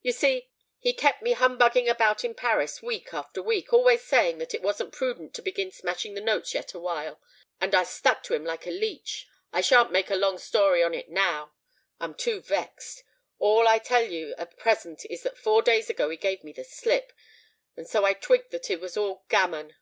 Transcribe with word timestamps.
"You 0.00 0.12
see, 0.12 0.48
he 0.78 0.92
kept 0.92 1.22
me 1.22 1.32
humbugging 1.32 1.88
about 1.88 2.22
in 2.24 2.36
Paris 2.36 2.82
week 2.82 3.12
after 3.12 3.42
week, 3.42 3.72
always 3.72 4.04
saying 4.04 4.38
that 4.38 4.54
it 4.54 4.62
wasn't 4.62 4.92
prudent 4.94 5.34
to 5.34 5.42
begin 5.42 5.72
smashing 5.72 6.14
the 6.14 6.20
notes 6.20 6.54
yet 6.54 6.72
awhile; 6.72 7.20
and 7.60 7.74
I 7.74 7.82
stuck 7.82 8.22
to 8.24 8.34
him 8.34 8.44
like 8.44 8.68
a 8.68 8.70
leech. 8.70 9.26
I 9.52 9.62
shan't 9.62 9.90
make 9.90 10.08
a 10.08 10.14
long 10.14 10.38
story 10.38 10.84
on 10.84 10.94
it 10.94 11.08
now—I'm 11.08 12.14
too 12.14 12.40
vexed: 12.40 13.02
all 13.40 13.66
I'll 13.66 13.80
tell 13.80 14.04
you 14.04 14.36
at 14.38 14.56
present 14.56 15.04
is 15.10 15.24
that 15.24 15.36
four 15.36 15.62
days 15.62 15.90
ago 15.90 16.10
he 16.10 16.16
gave 16.16 16.44
me 16.44 16.52
the 16.52 16.62
slip; 16.62 17.12
and 17.76 17.88
so 17.88 18.04
I 18.04 18.12
twigged 18.12 18.52
that 18.52 18.70
it 18.70 18.78
was 18.80 18.96
all 18.96 19.24
gammon. 19.28 19.74